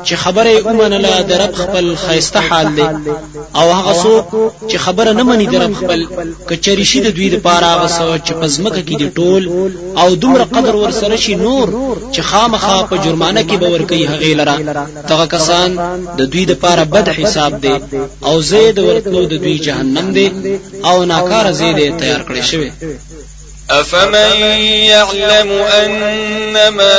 چې 0.05 0.13
خبره 0.13 0.51
اومنله 0.65 1.21
د 1.21 1.31
رب 1.31 1.55
خپل 1.55 1.95
خیسته 1.95 2.39
حال 2.39 2.67
دی. 2.75 2.87
او 3.55 3.71
هغه 3.71 3.93
څوک 4.03 4.25
چې 4.69 4.75
خبره 4.75 5.11
نه 5.11 5.23
مني 5.23 5.45
د 5.45 5.55
رب 5.55 5.73
خپل 5.73 6.07
کچری 6.49 6.85
شي 6.85 6.99
د 7.01 7.07
دوی 7.15 7.29
د 7.29 7.35
پاره 7.35 7.65
هغه 7.65 7.87
څو 7.87 8.17
چې 8.25 8.33
پزمکه 8.41 8.81
کې 8.87 8.95
دی 8.99 9.09
ټول. 9.17 9.43
او 9.97 10.15
دومره 10.15 10.43
قدر 10.43 10.75
ور 10.75 10.91
سره 10.91 11.15
شي 11.15 11.35
نور 11.35 11.67
چې 12.13 12.19
خامخا 12.19 12.83
په 12.89 12.95
جرمانه 12.97 13.41
کې 13.43 13.55
به 13.61 13.67
ور 13.69 13.81
کوي 13.81 14.05
هغه 14.05 14.33
لرا 14.39 14.55
دغه 15.09 15.25
کسان 15.25 15.69
د 16.17 16.21
دوی 16.31 16.45
د 16.45 16.53
پاره 16.53 16.83
بد 16.83 17.09
حساب 17.09 17.61
دی. 17.61 17.75
او 18.27 18.41
زید 18.41 18.79
ورتلو 18.79 19.25
د 19.25 19.33
دوی 19.43 19.57
جهنم 19.59 20.11
دی. 20.13 20.27
او 20.89 21.05
ناکاره 21.05 21.51
زید 21.73 21.97
تیار 21.97 22.21
کړی 22.29 22.41
شوی. 22.41 22.71
أفمن 23.69 24.41
يعلم 24.85 25.51
أن 25.51 26.67
ما 26.67 26.93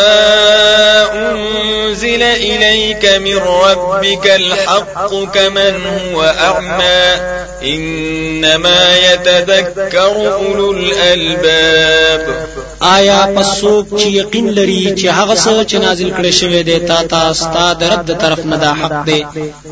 أنزل 1.15 2.23
إليك 2.23 3.05
من 3.05 3.37
ربك 3.37 4.27
الحق 4.27 5.25
كمن 5.35 5.87
هو 5.87 6.23
أعمى؟ 6.23 7.21
إنما 7.63 8.97
يتذكر 8.97 10.33
أولو 10.33 10.73
الألباب. 10.73 12.47
آیا 12.81 13.27
پس 13.37 13.53
څوک 13.53 13.87
چې 14.01 14.07
یقین 14.07 14.47
لري 14.49 14.95
چې 14.97 15.07
هغه 15.19 15.35
څه 15.35 15.65
چې 15.71 15.75
نازل 15.85 16.11
کړي 16.11 16.31
شوی 16.41 16.63
دی 16.63 16.79
تا 16.79 17.03
ته 17.03 17.33
ستا 17.35 17.73
د 17.73 17.83
رب 17.93 18.07
د 18.07 18.13
طرف 18.23 18.41
نه 18.47 18.57
دا 18.57 18.73
حق 18.81 19.07
دی؟ 19.07 19.25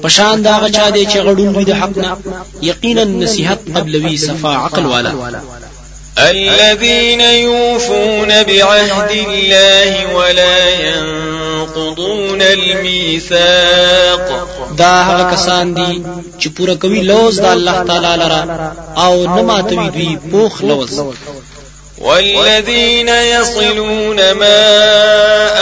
پشان 0.02 0.42
د 0.44 0.52
هغه 0.56 0.68
چا 0.76 0.90
دی 0.90 1.06
چې 1.06 1.18
ړوند 1.26 1.56
وي 1.56 1.64
د 1.64 1.72
حق 1.72 1.98
نه. 1.98 2.16
یقینا 2.62 3.04
نصیحت 3.04 3.58
قبلوي 3.76 4.16
صفا 4.16 4.52
عقل 4.56 4.86
والا. 4.86 5.12
الذين 6.18 7.20
يوفون 7.20 8.42
بعهد 8.42 9.10
الله 9.10 10.16
ولا 10.16 10.70
ينقضون 10.70 12.42
الميثاق. 12.42 14.24
دا 14.78 15.02
هغه 15.02 15.34
کسان 15.34 15.74
دي 15.74 16.02
چې 16.40 16.48
پوره 16.56 16.74
کوي 16.74 17.00
لوز 17.02 17.40
د 17.40 17.44
الله 17.44 17.84
تعالی 17.84 18.16
لرا 18.22 18.72
او 18.96 19.26
نه 19.36 19.42
ماتوي 19.42 19.88
دوی 19.88 20.16
پوخ 20.30 20.62
لوز 20.62 21.00
والذين 22.04 23.08
يصلون 23.08 24.32
ما 24.32 24.62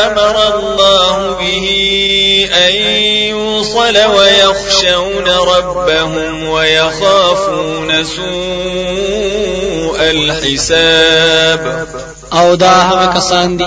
أمر 0.06 0.37
الله 0.54 1.37
به 1.40 1.66
أن 2.54 2.75
يوصل 3.30 3.96
ويخشون 3.96 5.28
ربهم 5.28 6.49
ويخافون 6.49 8.04
سوء 8.04 10.00
الحساب. 10.11 11.87
أو 12.32 12.54
دا 12.54 12.68
هغه 12.68 13.18
کسان 13.18 13.56
دي 13.56 13.64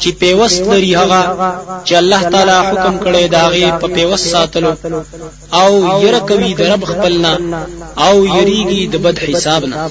چې 0.00 0.08
پیوست 0.20 0.62
لري 0.62 0.96
هغه 0.96 1.22
چې 1.84 1.92
الله 1.92 2.22
تعالی 2.22 2.58
حکم 2.68 2.98
کړی 3.04 3.30
دا 3.30 3.48
غي 3.48 3.72
په 3.80 3.86
پیوست 3.86 4.26
ساتلو 4.28 4.74
أو 5.54 6.02
ير 6.02 6.18
کوي 6.18 6.54
د 6.54 6.60
رب 6.72 6.84
خپلنا 6.84 7.38
أو 7.98 8.26
یریږي 8.26 8.88
د 8.92 8.96
بد 8.96 9.18
حساب 9.18 9.64
نه. 9.64 9.90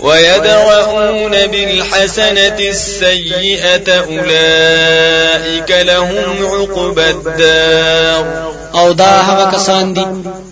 ويدرؤون 0.00 1.30
بالحسنة 1.30 2.58
السيئة 2.58 3.88
أولئك 4.00 5.70
لهم 5.70 6.36
عقبى 6.46 7.10
الدار. 7.10 8.48
او 8.74 8.92
دا 8.92 9.12
هغه 9.28 9.44
کسان 9.54 9.92
دي 9.94 10.04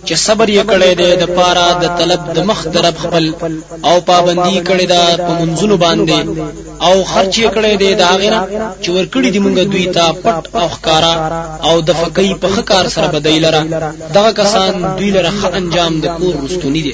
چې 0.07 0.13
صبر 0.25 0.47
یې 0.47 0.63
کړی 0.71 0.93
دی 0.99 1.11
د 1.21 1.25
پاره 1.37 1.67
د 1.81 1.85
طلب 1.99 2.21
د 2.35 2.37
مخ 2.49 2.59
درب 2.75 2.95
خپل 3.03 3.25
او 3.89 3.95
پابندي 4.09 4.57
کړی 4.69 4.85
دا 4.93 5.03
په 5.25 5.31
منځونو 5.39 5.75
باندې 5.85 6.19
او 6.87 7.03
خرچ 7.11 7.33
یې 7.43 7.49
کړی 7.55 7.73
دی 7.81 7.91
دا 8.03 8.11
غیره 8.21 8.41
چې 8.81 8.89
ورکړي 8.97 9.29
دي 9.33 9.39
مونږ 9.45 9.57
دوی 9.73 9.85
ته 9.95 10.05
پټ 10.23 10.43
او 10.59 10.67
ښکارا 10.75 11.15
او 11.67 11.75
د 11.87 11.89
فقې 12.01 12.29
په 12.41 12.47
خکار 12.55 12.85
سره 12.95 13.07
بدای 13.15 13.39
لره. 13.45 13.61
دغه 14.17 14.31
کسان 14.39 14.73
دوی 14.97 15.09
لره 15.17 15.31
انجام 15.59 15.93
د 16.03 16.05
کور 16.17 16.33
رستونی 16.43 16.81
دي 16.85 16.93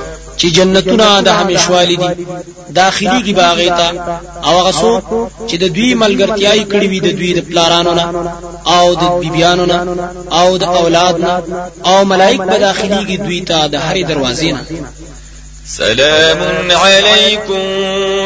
چې 0.39 0.47
جنتونه 0.57 1.07
د 1.21 1.29
همیشوالي 1.39 1.95
دي 2.01 2.09
داخليږي 2.79 3.33
باغې 3.41 3.69
ته. 3.79 3.87
او 4.47 4.53
هغه 4.59 4.71
څوک 4.81 5.03
چې 5.49 5.55
د 5.63 5.65
دوی 5.75 5.91
ملګرتیاي 6.03 6.61
کړی 6.71 6.87
وي 6.91 6.99
د 7.03 7.09
دوی 7.19 7.31
د 7.35 7.41
پلارانو 7.47 7.93
نه 7.99 8.05
او 8.77 8.85
د 9.01 9.03
بیبيانو 9.21 9.65
نه 9.71 9.79
او 10.39 10.47
د 10.61 10.63
اولاد 10.79 11.15
نه 11.25 11.33
او 11.89 11.97
ملائک 12.11 12.41
به 12.49 12.57
داخليږي 12.67 13.17
دوی 13.25 13.41
ته 13.49 13.57
د 13.73 13.75
هرې 13.85 14.03
دروازې 14.11 14.51
نه 14.55 14.61
سلام 15.65 16.71
عليكم 16.71 17.61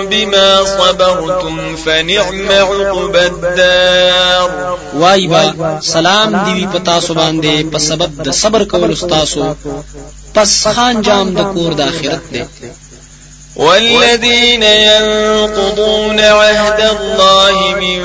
بما 0.09 0.63
صبرتم 0.63 1.75
فنعم 1.75 2.51
عقب 2.51 3.15
الدار. 3.15 4.77
وایي 4.93 5.45
به 5.45 5.79
سلام 5.83 6.35
دی 6.45 6.67
په 6.73 6.99
تاسو 6.99 7.13
باندې 7.13 7.71
په 7.71 7.79
سبب 7.79 8.23
د 8.25 8.31
صبر 8.31 8.63
کول 8.63 8.91
استاسو 8.91 9.53
پس 10.33 10.67
ښه 10.75 11.01
انجام 11.01 11.33
د 11.35 11.53
کور 11.53 11.73
د 11.73 11.81
آخرت 11.81 12.31
دی 12.31 12.43
والذين 13.55 14.63
ينقضون 14.63 16.19
عهد 16.19 16.79
الله 16.79 17.75
من 17.81 18.01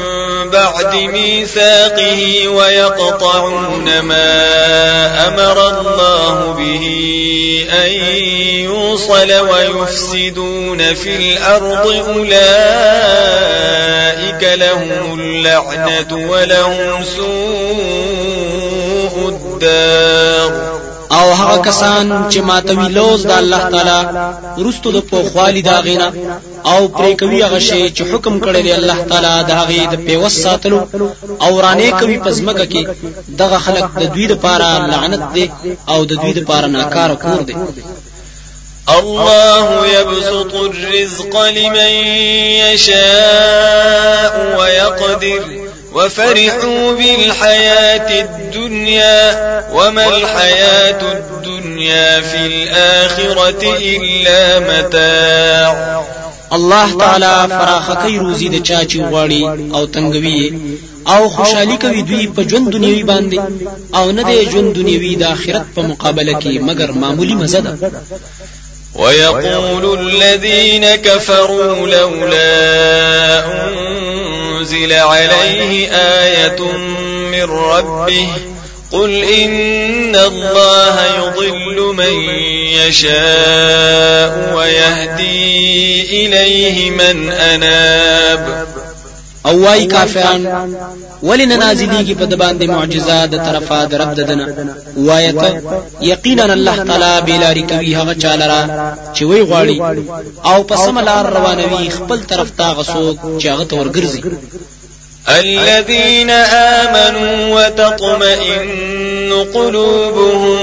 بعد 0.48 0.94
ميثاقه 0.94 2.48
ويقطعون 2.48 4.00
ما 4.00 5.28
أمر 5.28 5.68
الله 5.68 6.52
به 6.52 6.86
أن 7.72 7.90
يوصل 8.64 9.32
ويفسدون 9.32 10.94
في 10.94 11.16
الأرض 11.16 11.86
أولئك 12.08 12.40
لهم 14.42 15.20
اللعنة 15.20 16.30
ولهم 16.30 17.04
سوء 17.04 18.40
الدار 19.28 20.89
هغه 21.50 21.62
کسان 21.68 22.06
چې 22.32 22.38
ماتوي 22.48 22.88
لوز 22.96 23.20
د 23.26 23.32
الله 23.42 23.62
تعالی 23.72 24.00
رستو 24.66 24.88
د 24.96 24.98
پوخوالي 25.10 25.62
دا 25.70 25.76
غینا 25.86 26.08
او 26.72 26.80
پرې 26.96 27.12
کوي 27.20 27.38
هغه 27.46 27.58
شی 27.68 27.82
چې 27.96 28.02
حکم 28.10 28.34
کړی 28.44 28.60
دی 28.66 28.72
الله 28.78 28.98
تعالی 29.10 29.34
دا 29.52 29.60
غي 29.68 29.80
د 29.92 29.94
پیوس 30.06 30.34
ساتلو 30.44 30.80
او 31.44 31.52
رانه 31.64 31.90
کوي 32.00 32.18
پزمکه 32.24 32.66
کې. 32.72 32.82
دغه 33.40 33.58
خلق 33.66 33.86
د 34.00 34.04
دوی 34.14 34.26
د 34.32 34.34
پاره 34.44 34.70
لعنت 34.92 35.22
دی 35.34 35.46
او 35.92 35.98
د 36.10 36.12
دوی 36.22 36.32
د 36.38 36.40
پاره 36.48 36.68
ناکار 36.76 37.10
کور 37.24 37.40
دی. 37.48 37.56
الله 38.98 39.86
يبسط 39.86 40.52
الرزق 40.54 41.34
لمن 41.58 41.92
يشاء 42.62 44.34
وفرحوا 45.94 46.92
بالحياة 46.92 48.22
الدنيا 48.22 49.20
وما 49.72 50.08
الحياة 50.08 51.02
الدنيا 51.12 52.20
في 52.20 52.46
الآخرة 52.46 53.62
إلا 53.78 54.60
متاع. 54.60 56.02
الله 56.52 56.98
تعالی 56.98 57.48
فراخه 57.48 57.94
کوي 57.94 58.18
روزي 58.18 58.48
د 58.48 58.62
چا 58.62 58.80
چې 58.84 58.96
غواړي 59.10 59.74
او 59.74 59.86
تنګوي. 59.86 60.52
او 61.06 61.28
خوشحالي 61.28 61.76
کوي 61.76 62.02
دوی 62.02 62.26
په 62.36 62.42
ژوند 62.50 62.66
دنیوي 62.70 63.02
باندې 63.02 63.40
او 63.94 64.10
نه 64.10 64.22
د 64.22 64.50
ژوند 64.50 64.74
دنیوي 64.74 65.16
د 65.16 65.22
آخرت 65.22 65.64
په 65.74 65.82
مقابله 65.82 66.32
کې 66.40 66.60
مگر 66.68 66.92
معمولی 66.92 67.34
مزه 67.34 67.60
ده 67.60 67.72
ويقول 68.94 69.98
الذين 70.00 70.94
كفروا 70.94 71.86
لولا 71.86 73.44
أنزل 73.46 74.92
عليه 74.92 75.88
آية 75.92 76.62
من 77.32 77.44
ربه. 77.44 78.28
قل 78.92 79.24
إن 79.24 80.16
الله 80.16 81.06
يضل 81.16 81.94
من 81.94 82.30
يشاء 82.88 84.54
ويهدي 84.54 86.26
إليه 86.26 86.90
من 86.90 87.32
أناب. 87.32 88.79
او 89.46 89.64
وای 89.64 89.86
کافران 89.86 90.46
ولی 91.22 91.46
نه 91.46 91.56
نازلیږي 91.56 92.14
په 92.14 92.24
د 92.26 92.34
باندې 92.42 92.68
معجزات 92.68 93.30
د 93.30 93.36
طرفه 93.36 93.84
د 93.86 93.94
رب 93.94 94.14
د 94.14 94.21
ده 94.21 94.33
نه 94.33 94.46
وایه 94.96 95.36
ته 95.36 95.62
یقینا 96.00 96.44
الله 96.44 96.76
تعالی 96.84 97.22
بې 97.26 97.38
لارې 97.38 97.62
کوي 97.62 97.94
هغه 97.94 98.14
چا 98.14 98.33
لره 98.33 98.62
چې 99.14 99.22
وی 99.22 99.42
غواړي. 99.42 99.78
او 100.44 100.62
په 100.62 100.76
سم 100.76 100.98
لار 100.98 101.24
روانوي 101.36 101.90
خپل 101.90 102.18
طرف 102.30 102.50
ته 102.58 102.64
هغه 102.72 102.92
څوک 102.92 103.18
چې 103.40 103.46
هغه 103.46 103.64
تور 103.64 103.86
ګرځي 103.96 104.22
الذين 105.28 106.30
آمنوا 106.80 107.36
وتطمئن 107.56 109.32
قلوبهم 109.54 110.58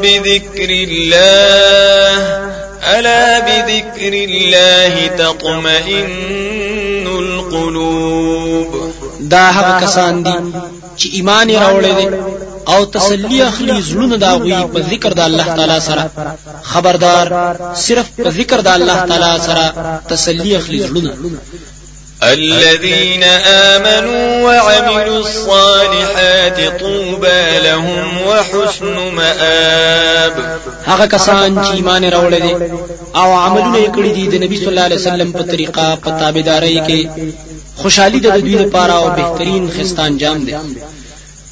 بذكر 0.00 0.70
الله 0.70 2.53
ألا 2.84 3.40
بذكر 3.40 4.12
الله 4.12 5.06
تطمئن 5.06 7.06
القلوب؟ 7.06 8.92
دا 9.20 9.50
هغه 9.50 9.86
کسان 9.86 10.22
دي 10.22 10.34
چې 10.98 11.06
ایمان 11.12 11.48
یې 11.48 11.58
راوړی 11.58 11.92
دي 11.98 12.08
او 12.68 12.84
تسلی 12.84 13.42
اخلي 13.42 13.82
زړونه 13.82 14.16
دا 14.16 14.34
غوي 14.34 14.64
په 14.74 14.80
ذکر 14.90 15.12
د 15.12 15.20
الله 15.20 15.44
تعالی 15.44 15.80
سره. 15.80 16.10
خبردار 16.62 17.26
صرف 17.74 18.06
په 18.16 18.30
ذکر 18.30 18.60
د 18.60 18.68
الله 18.68 19.04
تعالی 19.08 19.40
سره 19.46 20.00
تسلی 20.08 20.56
اخلي 20.56 20.80
زړونه 20.86 21.12
الذين 22.32 23.22
آمنوا 23.22 24.42
وعملوا 24.42 25.18
الصالحات 25.18 26.80
طوبى 26.80 27.58
لهم 27.64 28.20
وحسن 28.26 29.14
مآب. 29.14 30.58
هغه 30.86 31.06
کسان 31.06 31.64
چې 31.64 31.74
ایمان 31.74 32.10
راوړل 32.10 32.42
دي 32.42 32.54
أو 33.16 33.32
عملونه 33.32 33.78
یې 33.84 33.90
کړی 33.96 34.10
دي 34.16 34.26
د 34.26 34.34
نبی 34.44 34.56
صلی 34.56 34.68
الله 34.68 34.82
علیه 34.88 34.96
وسلم 34.96 35.32
په 35.32 35.42
طریقه 35.42 35.98
په 36.02 36.10
تابعداري 36.10 36.80
کې 36.88 37.08
خوشحالي 37.82 38.20
د 38.20 38.26
دوی 38.40 38.54
لپاره 38.54 38.92
أو 38.92 39.10
بهترین 39.10 39.70
خستان 39.76 40.18
جام 40.18 40.44
دي 40.44 40.54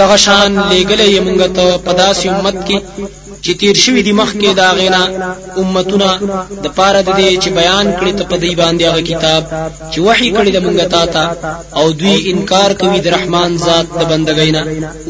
دغه 0.00 0.16
شان 0.24 0.50
لګلې 0.70 1.20
مونږ 1.26 1.40
ته 1.56 1.64
پداسي 1.86 2.28
امت 2.28 2.56
کې 2.66 2.76
چې 3.44 3.52
تیر 3.60 3.76
شوی 3.84 4.02
دی 4.06 4.12
مخ 4.20 4.30
کې 4.40 4.50
دا 4.60 4.68
غینا 4.78 5.02
امتونه 5.60 6.08
د 6.64 6.66
پاره 6.76 7.00
د 7.04 7.10
دې 7.18 7.30
چې 7.42 7.48
بیان 7.60 7.86
کړي 7.98 8.12
ته 8.18 8.24
په 8.30 8.36
دی 8.42 8.52
باندې 8.60 8.82
هغه 8.90 9.02
کتاب 9.10 9.42
چې 9.92 9.98
وحي 10.06 10.30
کړي 10.36 10.50
د 10.54 10.58
مونږ 10.64 10.78
ته 11.14 11.24
او 11.78 11.86
دوی 12.00 12.16
انکار 12.32 12.70
کوي 12.80 13.00
د 13.02 13.08
رحمان 13.16 13.50
ذات 13.66 13.86
د 14.00 14.02
بندګینا 14.10 14.62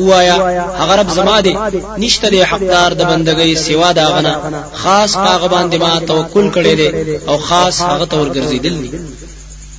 وایا 0.09 0.37
هغه 0.81 0.95
رب 1.01 1.09
زما 1.19 1.39
دی 1.47 1.55
نشته 2.03 2.27
د 2.31 2.37
حقدار 2.51 2.91
د 2.97 3.03
بندګۍ 3.11 3.53
سوا 3.67 3.91
د 3.99 4.07
هغه 4.15 4.27
نه 4.27 4.35
خاص 4.83 5.11
هغه 5.17 5.49
باندې 5.55 5.77
ما 5.85 5.93
توکل 6.11 6.47
کړي 6.57 6.75
دي 6.81 6.89
او 7.29 7.37
خاص 7.49 7.77
هغه 7.91 8.05
تور 8.13 8.27
ګرځیدل 8.37 8.77
دي 8.83 8.91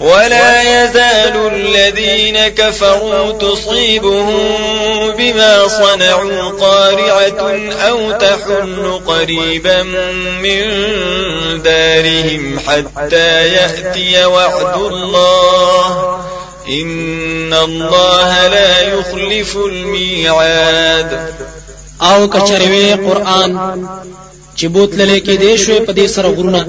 ولا 0.00 0.62
يزال 0.62 1.52
الذين 1.52 2.48
كفروا 2.48 3.32
تصيبهم 3.32 4.36
بما 5.18 5.68
صنعوا 5.68 6.42
قارعة 6.60 7.60
أو 7.88 8.12
تحل 8.12 9.00
قريبا 9.06 9.82
من 10.42 10.62
دارهم 11.62 12.58
حتى 12.66 13.48
يأتي 13.48 14.24
وعد 14.24 14.76
الله. 14.76 16.20
إن 16.68 17.54
الله 17.54 18.48
لا 18.48 18.80
يخلف 18.80 19.56
الميعاد. 19.56 21.34
أو 22.02 22.30
کچروي 22.30 22.92
قرآن. 22.92 23.86
چې 24.58 24.66
بوتللې 24.74 25.18
کې 25.26 25.34
دې 25.44 25.52
شوي 25.62 25.80
په 25.86 25.92
دې 25.98 26.06
سره 26.14 26.28
غرونه 26.36 26.60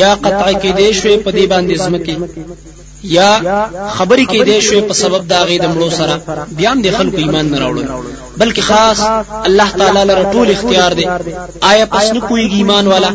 یا 0.00 0.10
قطع 0.24 0.48
کې 0.62 0.70
دې 0.80 0.90
شوي 1.00 1.16
په 1.24 1.30
دې 1.36 1.44
باندې 1.52 1.74
زمکه 1.84 2.14
یا 3.16 3.30
خبرې 3.96 4.24
کې 4.30 4.40
دې 4.48 4.58
شوي 4.66 4.82
په 4.88 4.94
سبب 5.02 5.22
دا 5.32 5.40
غي 5.48 5.58
د 5.60 5.66
مړو 5.74 5.90
سره 5.98 6.14
بیا 6.58 6.70
هم 6.72 6.80
د 6.82 6.88
خلکو 6.98 7.18
ایمان 7.22 7.46
نه 7.52 7.58
راوړل 7.62 7.86
بلکې 8.40 8.60
خاص 8.60 9.00
الله 9.48 9.68
تعالی 9.78 10.02
لره 10.10 10.32
ټول 10.32 10.50
اختیار 10.50 10.92
دی. 10.98 11.06
آیا 11.70 11.86
پس 11.92 12.12
نه 12.12 12.20
کوئی 12.28 12.44
ایمان 12.56 12.86
والا؟ 12.86 13.10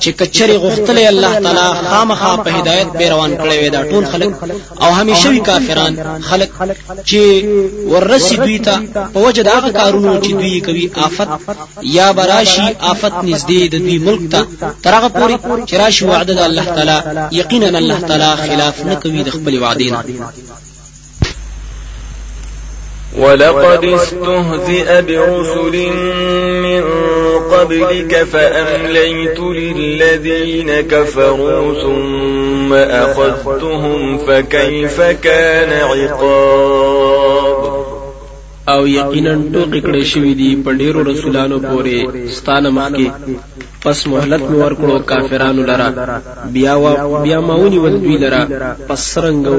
چې 0.00 0.08
کچري 0.20 0.56
غوښتلې 0.64 1.04
الله 1.12 1.32
تعالی 1.44 1.88
خامخا 1.90 2.36
په 2.44 2.50
هدایت 2.58 2.88
به 2.98 3.10
روان 3.14 3.36
کړي 3.42 3.56
وي 3.60 3.70
دا 3.76 3.82
ټول 3.90 4.04
خلک. 4.12 4.30
او 4.82 4.90
همیشه 4.98 5.28
وی 5.28 5.40
کافران 5.40 5.94
خلک 6.28 6.50
چې 7.08 7.20
ورسي 7.92 8.36
دوی 8.36 8.58
ته 8.58 8.74
په 9.14 9.18
وجه 9.26 9.42
د 9.42 9.56
کارونو 9.80 10.20
چې 10.24 10.30
دوی 10.40 10.60
کوي 10.60 10.90
آفت. 11.06 11.28
یا 11.82 12.12
براشي 12.12 12.68
آفت 12.92 13.14
نږدې 13.28 13.60
د 13.72 13.74
دوی 13.84 13.98
ملک 13.98 14.22
ته. 14.32 14.40
تر 14.82 14.92
هغه 14.92 15.08
پوری 15.08 15.36
چې 15.68 15.74
راشي 15.82 16.04
وعده 16.04 16.46
الله 16.46 16.64
تعالی 16.64 16.98
یقینا 17.40 17.78
الله 17.78 18.00
تعالی 18.00 18.30
خلاف 18.46 18.76
نه 18.86 18.94
کوي 18.94 19.22
د 19.22 19.30
خپل 19.36 19.54
وعده 19.62 20.04
ولقد 23.16 23.84
استهزئ 23.84 25.02
برسل 25.02 25.76
من 26.62 26.82
قبلك 27.52 28.26
فأمليت 28.32 29.40
للذين 29.40 30.80
كفروا 30.80 31.74
ثم 31.82 32.72
أخذتهم 32.72 34.18
فكيف 34.18 35.00
كان 35.00 35.72
عقاب؟ 35.72 37.76
او 38.72 38.86
یقینا 38.86 39.32
ټوکی 39.52 39.80
کړی 39.86 40.04
شوی 40.12 40.32
دی 40.40 40.50
په 40.64 40.70
ډیرو 40.80 41.00
رسولانو 41.10 41.58
پورې 41.66 41.96
ستانه 42.38 42.70
مخکي 42.78 43.08
پس 43.82 43.98
مهلت 44.12 44.42
مې 44.48 44.56
ورکړو 44.64 44.96
کافرانو 45.10 45.66
لرا 45.70 45.88
بیا 46.56 46.74
وا 46.82 46.92
بیا 47.24 47.38
ماونی 47.50 47.78
ول 47.84 47.96
دوی 48.04 48.16
لرا 48.24 48.42
پس 48.88 49.04
رنګو 49.24 49.58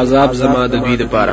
عذاب 0.00 0.30
زما 0.40 0.62
د 0.72 0.74
دوی 0.84 0.96
لپاره 1.02 1.32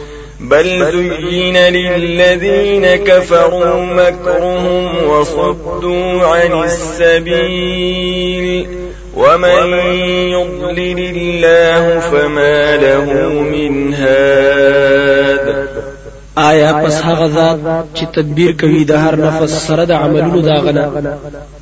بل 0.51 0.91
زين 0.91 1.57
للذين 1.57 2.95
كفروا 2.95 3.85
مكرهم 3.85 5.07
وصدوا 5.07 6.25
عن 6.27 6.63
السبيل 6.63 8.01
ومن 9.15 9.73
يضلل 10.31 10.99
الله 11.17 11.99
فما 11.99 12.77
له 12.77 13.13
من 13.41 13.93
هاد 13.93 15.67
آیا 16.35 16.73
پس 16.73 17.01
هغه 17.03 17.27
ذات 17.27 17.59
چې 17.95 18.05
تدبیر 18.13 18.51
کوي 18.59 18.83
د 18.83 18.91
هر 18.91 19.15
نفس 19.21 19.55
سره 19.67 19.85
د 19.85 19.91
عملونو 19.91 20.41
داغنه 20.41 20.83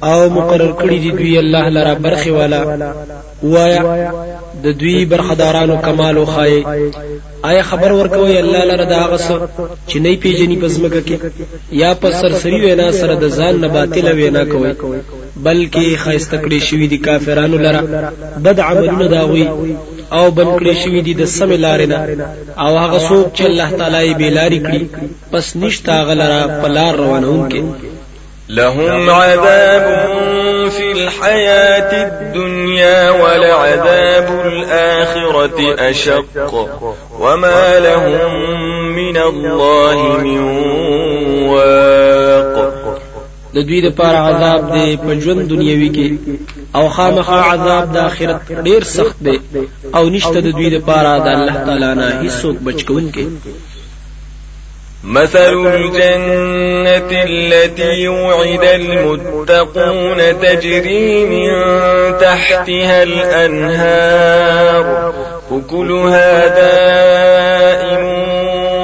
او 0.04 0.30
مقرر 0.30 0.72
کړی 0.82 0.98
دی 1.04 1.12
دوی 1.12 1.38
الله 1.38 1.70
لرا 1.70 1.94
برخي 1.94 2.30
والا؟ 2.30 2.62
وایا 3.44 4.12
د 4.64 4.78
دوی 4.80 5.06
برخدارانو 5.06 5.78
کمال 5.86 6.18
او 6.18 6.26
خای. 6.26 6.64
آیا 7.44 7.62
خبر 7.64 7.92
ورکوي 7.92 8.40
الله 8.40 8.64
لره 8.72 8.86
دا 8.86 9.04
غس 9.12 9.28
چې 9.88 9.96
نه 9.96 10.16
پیژني 10.16 10.58
پزمکه 10.62 11.02
کې؟ 11.02 11.18
یا 11.72 11.94
په 11.94 12.12
سرسری 12.22 12.60
وینا 12.62 12.92
سره 12.92 13.16
د 13.16 13.30
ځان 13.30 13.62
نه 13.62 13.68
باطل 13.68 14.12
وینا 14.18 14.44
کوي 14.46 14.74
بلکې 15.44 15.98
خایسته 16.04 16.38
کړی 16.38 16.60
شوی 16.68 16.88
دي 16.88 16.98
کافرانو 16.98 17.58
لره 17.58 18.12
بد 18.46 18.60
عملونه 18.60 19.08
داوي 19.08 19.48
أو 20.12 20.32
بن 20.32 20.58
کړی 20.60 20.74
شوی 20.84 21.02
دي 21.02 21.14
د 21.14 21.26
سم 21.26 21.52
لارې 21.52 21.88
نه. 21.88 22.00
أو 22.60 22.78
هغه 22.78 23.00
څوک 23.10 23.38
چې 23.38 23.42
الله 23.42 23.70
تعالی 23.78 24.14
به 24.14 24.30
لارې 24.30 24.60
کړی 24.66 24.86
پس 25.32 25.56
نشتا 25.56 26.04
غلرا 26.04 26.48
پلار 26.64 26.96
روانون 26.96 27.50
کې 27.50 27.64
لهم 28.50 29.10
عذاب 29.10 30.10
في 30.70 30.92
الحياة 30.92 31.92
الدنيا 32.08 33.12
ولعذاب 33.12 34.42
الآخرة 34.46 35.76
أشق. 35.90 36.70
وما 37.20 37.80
لهم 37.80 38.32
من 38.96 39.18
الله 39.18 40.18
من 40.18 40.40
واق. 41.50 42.79
د 43.56 43.58
دوی 43.68 43.82
لپاره 43.82 44.18
عذاب 44.30 44.62
دی 44.74 44.98
په 45.04 45.12
ژوند 45.24 45.42
دنیوي 45.50 45.90
کې. 45.96 46.08
أو 46.76 46.90
خامخا 46.96 47.40
عذاب 47.52 47.94
د 47.94 47.98
آخرت 47.98 48.40
ډیر 48.68 48.84
سخت 48.84 49.18
دی. 49.26 49.38
أو 49.96 50.04
نشته 50.10 50.40
د 50.42 50.50
دوی 50.58 50.70
لپاره 50.70 51.12
د 51.26 51.28
الله 51.28 51.56
تعالی 51.66 51.92
نه 52.00 52.08
هیڅوک 52.24 52.56
بچ 52.66 52.80
کوونکی. 52.88 53.28
مثل 55.04 55.54
الجنة 55.68 57.12
التي 57.12 58.08
وعد 58.08 58.64
المتقون 58.64 60.20
تجري 60.42 61.26
من 61.26 61.50
تحتها 62.20 63.04
الأنهار. 63.04 64.86
أكلها 65.52 66.48
دائم 66.48 68.06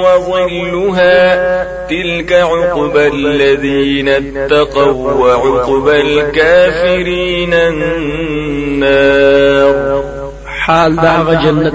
وظلها 0.04 1.75
تلك 1.90 2.32
عقبى 2.32 3.06
الذين 3.06 4.08
اتقوا 4.08 5.12
وعقبى 5.12 6.00
الكافرين 6.00 7.54
النار. 7.54 9.36
حال 10.46 10.96
دا 10.96 11.34
جنت 11.44 11.74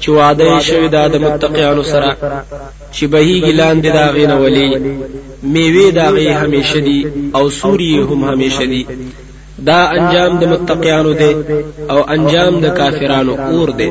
چې 0.00 0.08
وعده 0.08 0.60
شوی 0.60 0.88
دا 0.88 1.08
د 1.08 1.16
متقینو 1.16 1.82
سره 1.82 2.16
چې 2.92 3.04
بهیږي 3.12 3.52
لاندې 3.60 3.90
دا 3.98 4.10
غینه 4.10 4.36
ولی 4.36 4.70
میوه 5.42 5.90
دا 5.90 6.10
غي 6.10 6.28
همیشه 6.28 6.78
دي 6.80 7.06
او 7.34 7.50
سوري 7.50 7.98
هم 7.98 8.24
همیشه 8.24 8.64
دي. 8.64 8.86
دا 9.66 9.80
انجام 9.96 10.32
د 10.38 10.44
متقینو 10.52 11.12
دی 11.12 11.32
او 11.90 11.98
انجام 12.14 12.54
د 12.60 12.66
کافرانو 12.78 13.34
اور 13.50 13.68
دی 13.78 13.90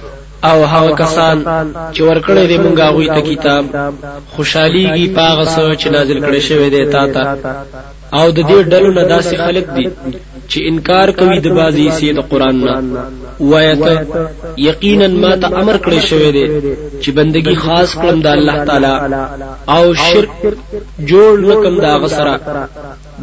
او 0.49 0.57
هغه 0.73 0.91
کسان 1.01 1.37
چې 1.93 2.01
ورکړې 2.09 2.43
دي 2.49 2.57
مونږه 2.63 2.85
غوي 2.93 3.07
ته 3.15 3.21
کتاب 3.29 3.63
خوشحاليږي 4.33 5.07
پاغه 5.17 5.45
سو 5.55 5.65
چې 5.81 5.87
نازل 5.95 6.19
کړي 6.25 6.41
شوی 6.47 6.69
دی 6.73 6.85
تا 6.93 7.03
ته. 7.13 7.23
او 8.19 8.25
د 8.37 8.39
دې 8.49 8.59
ډلو 8.71 8.89
نه 8.97 9.03
داسې 9.13 9.35
خلک 9.45 9.65
دي 9.75 9.85
چې 10.51 10.57
انکار 10.69 11.11
کوي 11.19 11.37
د 11.41 11.47
بازي 11.59 11.87
سي 11.97 12.07
د 12.13 12.19
قران 12.31 12.55
نه. 12.65 12.73
وایته 13.51 13.93
یقینا 14.69 15.07
ما 15.23 15.33
ته 15.41 15.47
امر 15.61 15.77
کړی 15.85 15.99
شوی 16.09 16.31
دی 16.35 16.45
چې 17.01 17.09
بندگی 17.19 17.55
خاص 17.65 17.95
کړم 18.01 18.17
د 18.23 18.27
الله 18.37 18.57
تعالی 18.67 18.95
او 19.75 19.83
شرک 20.07 20.31
جوړ 21.09 21.31
نکم 21.49 21.79
دا 21.85 21.93
غسرہ 22.01 22.35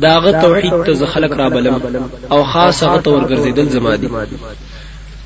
داغه 0.06 0.32
توحید 0.44 0.74
ته 0.86 1.06
خلق 1.14 1.32
را 1.40 1.48
بلم 1.54 1.76
او 2.32 2.40
خاص 2.52 2.82
هغه 2.82 2.98
تور 3.06 3.22
ګرځیدل 3.30 3.68
زما 3.76 3.96
دي 3.96 4.08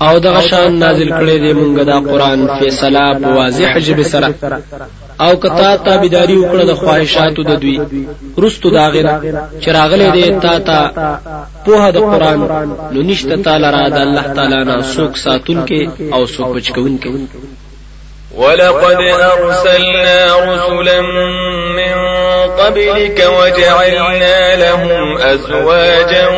او 0.00 0.18
دغه 0.18 0.40
شان 0.40 0.78
نازل 0.78 1.08
کړي 1.08 1.36
دی 1.42 1.52
مونږ 1.52 1.76
دا 1.90 2.00
قران 2.00 2.40
فیصله 2.58 3.04
په 3.20 3.28
واضح 3.38 3.78
ژبه 3.78 4.02
سره. 4.02 4.28
او 5.20 5.36
کتا 5.36 5.76
تابعداري 5.76 6.36
وکړه 6.38 6.64
د 6.66 6.74
خواهشاتو 6.74 7.42
د 7.42 7.52
دوی. 7.62 7.80
رستو 8.38 8.70
داغره 8.70 9.20
چراغله 9.64 10.10
دی 10.16 10.24
تا 10.42 10.58
تا 10.58 10.80
په 11.64 11.90
د 11.90 11.98
قران 12.10 12.40
نو 12.92 13.02
نشته 13.02 13.36
تعالی 13.44 13.68
را 13.76 13.88
د 13.88 13.98
الله 14.06 14.26
تعالی 14.36 14.60
نه 14.68 14.82
سوک 14.94 15.16
ساتون 15.24 15.58
کې 15.68 15.80
او 16.14 16.26
سوک 16.26 16.48
بچکون 16.56 16.98
کې 17.02 17.10
ولقد 18.36 19.00
أرسلنا 19.00 20.36
رسلا 20.36 21.00
من 21.78 21.94
قبلك 22.58 23.28
وجعلنا 23.38 24.56
لهم 24.56 25.16
أزواجا 25.18 26.28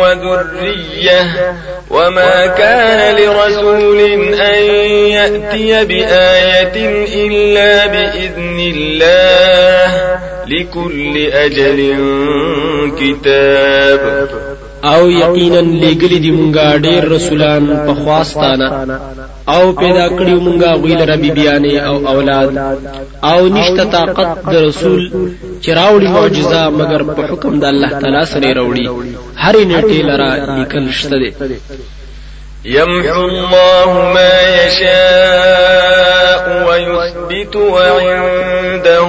وذرية 0.00 1.54
وما 1.90 2.46
كان 2.46 3.16
لرسول 3.16 4.00
أن 4.34 4.64
يأتي 5.10 5.84
بآية 5.84 7.04
إلا 7.26 7.86
بإذن 7.86 8.58
الله 8.74 10.18
لكل 10.46 11.26
أجل 11.32 11.96
كتاب 13.00 14.51
او 14.90 15.10
یقینا 15.10 15.60
لګلی 15.82 16.18
دی 16.24 16.30
مونږه 16.38 16.66
ډېر 16.86 17.02
رسولان 17.14 17.62
په 17.86 17.92
خواستانه 17.94 18.68
او 19.54 19.72
پیدا 19.72 20.06
کړیو 20.18 20.38
مونږه 20.46 20.68
غویل 20.80 21.00
ربي 21.10 21.30
بیانې 21.38 21.74
او 21.88 21.96
اولاد. 22.12 22.48
او 23.30 23.48
نشته 23.56 23.84
طاقت 23.84 24.28
د 24.52 24.54
رسول 24.66 25.00
چراوړي 25.64 26.08
معجزه 26.16 26.62
مگر 26.78 27.02
په 27.02 27.22
حکم 27.30 27.52
د 27.60 27.64
الله 27.64 27.90
تعالی 28.00 28.24
سره 28.32 28.48
راوړي. 28.58 28.86
هر 29.42 29.54
نیټه 29.70 30.00
لرا 30.08 30.30
لیکل 30.58 30.84
شته 31.00 31.16
دي. 31.22 31.30
يمحو 32.64 33.22
الله 33.30 33.90
ما 34.14 34.34
يشاء 34.58 36.44
ويثبت 36.68 37.56
وعنده 37.56 39.04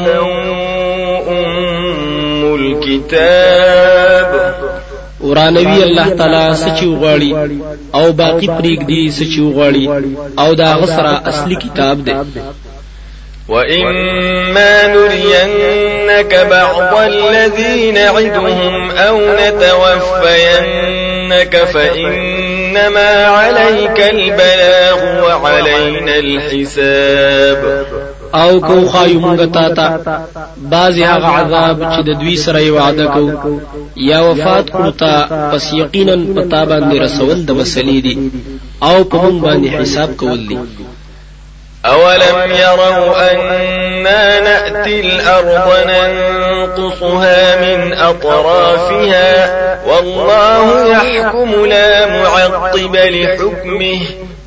أم 1.29 2.55
الكتاب 2.55 4.12
ورانوي 5.23 5.83
الله 5.83 6.09
تعالی 6.09 6.55
سچي 6.55 6.85
وغواړي 6.85 7.31
أو 7.95 8.11
باقی 8.11 8.47
پریګ 8.47 8.79
دي 8.87 9.11
سچي 9.19 9.41
وغواړي 9.41 9.85
أو 10.39 10.53
دا 10.53 10.69
غسرہ 10.81 11.13
اصلي 11.31 11.55
کتاب 11.55 12.05
دی 12.05 12.13
وإما 13.49 14.87
نرينك 14.87 16.47
بعض 16.51 16.93
الذي 16.97 17.91
نعدهم 17.91 18.91
أو 18.91 19.19
نتوفينك 19.39 20.77
فإنما 21.57 23.25
عليك 23.25 23.99
البلاغ 23.99 24.99
وعلينا 25.23 26.15
الحساب 26.15 27.85
أو 28.35 28.59
کو 28.59 28.75
خایو 28.91 29.19
مونږ 29.19 29.53
تا 29.53 29.69
ته 29.69 29.87
بعضی 30.57 31.03
هغه 31.03 31.27
عذاب 31.27 31.77
چې 31.93 32.01
د 32.07 32.19
دوی 32.21 32.35
سره 32.43 32.71
وعده 32.71 33.05
کو 33.07 33.59
یا 33.95 34.21
وفات 34.29 34.69
کړو 34.69 34.91
تا 35.01 35.13
پس 35.51 35.73
یقینا 35.73 36.15
پتا 36.37 36.65
باندې 36.65 37.01
رسول 37.05 37.45
د 37.45 37.51
مسلې 37.51 37.99
دي 38.05 38.15
أو 38.83 39.03
په 39.03 39.17
مونږ 39.17 39.43
باندې 39.45 39.67
حساب 39.77 40.09
کول 40.17 40.47
دي. 40.47 40.57
أولم 41.85 42.51
يروا 42.51 43.31
أنا 43.31 44.39
نأتي 44.39 44.99
الأرض 44.99 45.67
ننقصها 45.87 47.55
من 47.61 47.93
أطرافها 47.93 49.31
والله 49.87 50.87
يحكم 50.91 51.65
لا 51.65 52.05
معقب 52.05 52.95
لحكمه 52.95 53.99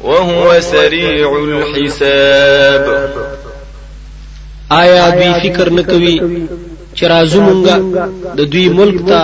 وهو 0.04 0.60
سريع 0.60 1.28
الحساب. 1.44 2.86
آیا 4.68 5.08
دوی 5.10 5.32
فکر 5.42 5.70
نکوي 5.70 6.16
چې 6.96 7.04
راځو 7.12 7.40
مونږه 7.48 7.76
د 8.38 8.40
دوی 8.52 8.68
ملک 8.78 8.98
ته 9.08 9.20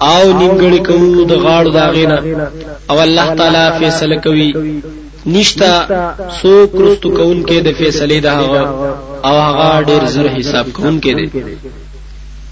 او 0.00 0.22
نیمګړی 0.40 0.80
کوو 0.88 1.24
د 1.30 1.32
غاړو 1.44 1.70
داغینا 1.78 2.18
او 2.90 3.00
الله 3.06 3.34
تعالی 3.38 3.64
فیصله 3.78 4.16
کوي. 4.24 4.50
نشتا 5.26 5.72
سو 6.42 6.66
کرستو 6.76 7.08
کون 7.18 7.44
کې 7.48 7.58
د 7.66 7.68
فیصله 7.78 8.18
ده 8.20 8.32
او 9.28 9.34
هغه 9.46 9.82
ډیر 9.88 10.04
زر 10.14 10.26
حساب 10.36 10.66
کون 10.72 11.00
کې 11.00 11.12
دی 11.18 11.26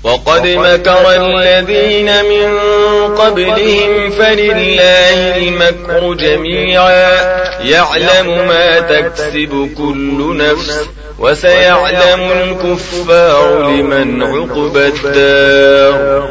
وقد 0.05 0.47
مكر 0.47 1.05
الذين 1.23 2.09
من 2.33 2.49
قبلهم 3.21 4.11
فلله 4.11 5.37
المكر 5.37 6.15
جميعا. 6.15 7.11
يعلم 7.65 8.27
ما 8.49 8.81
تكسب 8.81 9.69
كل 9.79 10.37
نفس 10.37 10.89
وسيعلم 11.21 12.23
الكفار 12.41 13.71
لمن 13.71 14.23
عقب 14.23 14.77
الدار. 14.77 16.29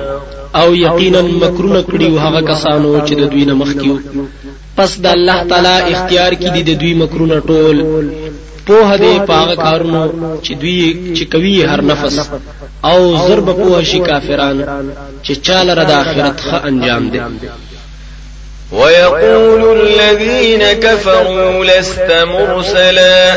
او 0.55 0.73
یقینا 0.75 1.21
مکرونه 1.21 1.81
کړي 1.81 2.09
هغه 2.25 2.41
کسانو 2.41 3.05
چې 3.07 3.13
د 3.13 3.29
دوی 3.31 3.45
نه 3.45 3.53
مخکیو 3.53 3.97
پس 4.77 4.99
د 5.03 5.05
الله 5.05 5.43
تعالی 5.49 5.93
اختیار 5.93 6.31
کې 6.33 6.49
دي 6.55 6.61
د 6.69 6.79
دوی 6.81 6.93
مکرونه 6.93 7.39
ټول. 7.39 7.77
په 8.67 8.97
دې 9.03 9.15
پاغه 9.29 9.55
کارونو 9.55 10.01
چې 10.45 10.53
دوی 10.61 10.81
چې 11.15 11.23
کوي 11.33 11.55
هر 11.71 11.81
نفس. 11.91 12.19
او 12.89 12.99
ضرب 13.27 13.47
په 13.59 13.83
شي 13.89 13.99
کافران 14.09 14.57
چې 15.23 15.33
چاله 15.45 15.73
د 15.89 15.91
آخرت 16.01 16.37
ښه 16.47 16.57
انجام 16.69 17.09
دي 17.13 17.19
ويقول 18.71 19.81
الذين 19.81 20.63
كفروا 20.63 21.65
لست 21.65 22.11
مرسلا 22.11 23.31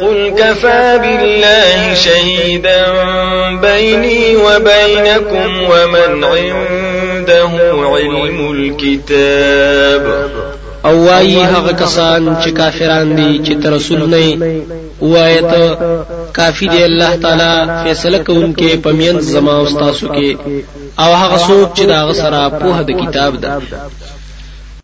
قل 0.00 0.34
كفى 0.38 0.98
بالله 1.02 1.94
شهيدا 1.94 2.86
بيني 3.60 4.36
وبينكم 4.36 5.62
ومن 5.70 6.24
عنده 6.24 7.50
علم 7.96 8.52
الكتاب. 8.52 10.28
او 10.84 11.06
وایي 11.06 11.44
هغه 11.44 11.72
کسان 11.72 12.36
چې 12.44 12.48
کافران 12.48 13.16
دي 13.16 13.40
چې 13.44 13.62
تر 13.62 13.72
رسول 13.72 14.10
نه 14.10 14.38
وایته 15.00 15.76
کافی 16.32 16.68
دی 16.68 16.84
الله 16.84 17.16
تعالی 17.16 17.84
فیصله 17.84 18.18
کوونکې 18.18 18.76
پمین 18.84 19.20
زما 19.20 19.52
او 19.58 19.66
تاسو 19.66 20.08
کې. 20.08 20.36
او 20.98 21.14
هغه 21.14 21.38
څوک 21.48 21.78
چې 21.78 21.82
دا 21.82 22.12
سره 22.12 22.48
په 22.48 22.82
د 22.82 22.90
کتاب 23.02 23.40
ده 23.40 23.60